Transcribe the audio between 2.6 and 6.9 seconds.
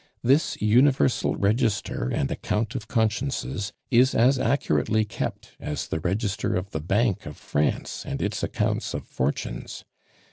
of consciences is as accurately kept as the register of the